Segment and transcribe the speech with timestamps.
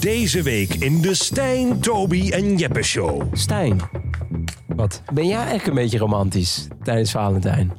[0.00, 3.22] Deze week in de Stijn, Toby en Jeppe Show.
[3.32, 3.80] Stijn,
[4.66, 5.02] Wat?
[5.12, 7.72] ben jij echt een beetje romantisch tijdens Valentijn?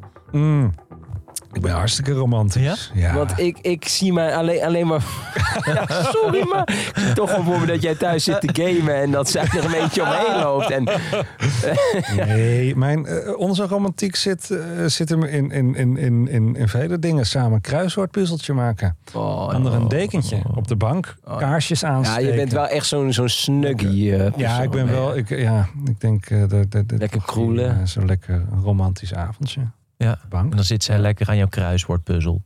[1.57, 2.91] Ik ben hartstikke romantisch.
[2.93, 3.13] Ja?
[3.13, 5.04] Want ik, ik zie mij alleen, alleen maar...
[5.65, 8.95] Ja, sorry, maar ik zie toch gewoon voor me dat jij thuis zit te gamen...
[8.95, 10.70] en dat zij er een beetje omheen loopt.
[10.71, 10.83] En,
[12.25, 16.68] Nee, mijn, eh, onze romantiek zit, eh, zit hem in, in, in, in, in, in
[16.68, 17.25] vele dingen.
[17.25, 18.97] Samen een kruiswoordpuzzeltje maken.
[19.14, 21.15] oh, Ander een dekentje op de bank.
[21.37, 22.29] Kaarsjes ja, aansteken.
[22.29, 24.15] je bent wel echt zo'n zo'n snuggie.
[24.15, 25.18] eh, Ja, ik ben wel...
[25.18, 26.50] Ik, ja, ik denk...
[26.50, 27.87] dat dat- Lekker kroelen.
[27.87, 29.61] Zo'n lekker romantisch avondje.
[29.97, 30.19] Ja.
[30.29, 30.50] bank.
[30.51, 32.42] En dan zit zij lekker aan jouw kruiswoordpuzzel.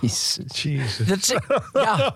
[0.00, 0.38] Jezus.
[0.62, 1.06] Jezus.
[1.06, 1.34] Dat is,
[1.72, 2.14] ja,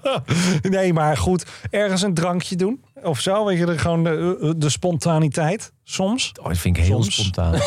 [0.76, 1.46] Nee, maar goed.
[1.70, 2.84] Ergens een drankje doen.
[3.02, 3.44] Of zo.
[3.44, 5.72] Weet je, er gewoon de, de spontaniteit.
[5.84, 6.32] Soms.
[6.40, 7.14] oh, dat vind ik heel Soms.
[7.14, 7.54] spontaan.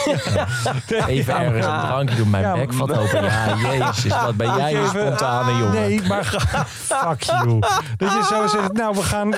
[1.08, 3.24] Even ergens een drankje doen, mijn Ja, bek valt open.
[3.24, 5.72] Ja, jezus, wat ben jij een spontane jongen.
[5.74, 7.60] Nee, maar ga- fuck you.
[7.98, 8.74] Dat je zo zit.
[8.74, 9.32] Nou, we gaan.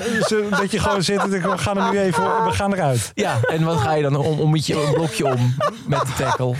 [0.50, 1.28] Dat je gewoon zit.
[1.28, 2.44] We gaan er nu even.
[2.44, 3.10] We gaan eruit.
[3.14, 5.54] Ja, en wat ga je dan om, om je een blokje om
[5.86, 6.54] met de tackle?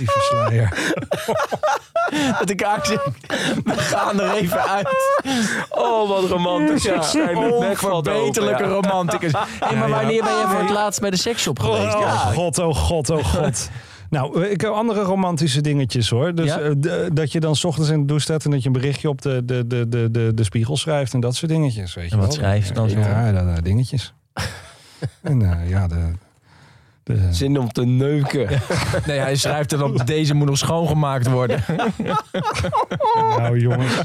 [0.00, 0.92] Die versleier.
[2.38, 3.04] Dat ik eigenlijk
[3.64, 4.88] we gaan er even uit.
[5.70, 6.82] Oh, wat romantisch.
[6.82, 6.94] Ja.
[7.34, 8.68] Onverbeterlijke ja.
[8.68, 9.32] romanticus.
[9.60, 11.94] Hey, maar wanneer ben je voor het laatst bij de seksshop geweest?
[11.94, 12.10] Oh Ja.
[12.16, 13.68] god, oh god, oh god.
[14.10, 16.34] Nou, ik heb andere romantische dingetjes hoor.
[16.34, 16.58] Dus Ja?
[16.60, 18.72] eh, d- dat je dan 's ochtends in de douche staat en dat je een
[18.72, 21.94] berichtje op de, de, de, de, de, de spiegel schrijft en dat soort dingetjes.
[21.94, 22.36] Weet je En wat wel.
[22.36, 22.98] schrijf je dan zo?
[22.98, 24.14] Ja, dingetjes.
[25.22, 25.96] en eh, ja, de.
[27.10, 28.48] De Zin om te neuken.
[29.06, 31.64] Nee, hij schrijft dan op deze moet nog schoongemaakt worden.
[33.38, 33.96] Nou jongens,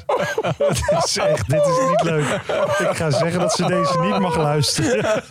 [0.58, 2.26] dit is echt, dit is niet leuk.
[2.90, 5.06] Ik ga zeggen dat ze deze niet mag luisteren.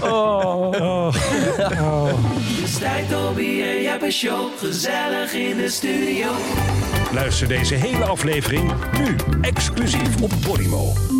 [0.00, 0.70] Oh.
[0.80, 1.14] Oh,
[1.80, 2.12] oh.
[3.08, 6.28] Toby en Jeppe Show, gezellig in de studio.
[7.12, 11.19] Luister deze hele aflevering nu exclusief op Podimo.